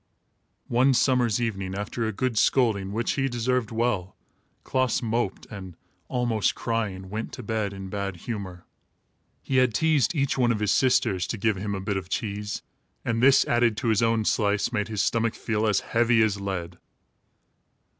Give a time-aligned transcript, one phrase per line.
[0.65, 4.15] One summer's evening, after a good scolding, which he deserved well,
[4.63, 5.77] Klaas moped and,
[6.07, 8.65] almost crying, went to bed in bad humor.
[9.43, 12.63] He had teased each one of his sisters to give him her bit of cheese,
[13.05, 16.79] and this, added to his own slice, made his stomach feel as heavy as lead.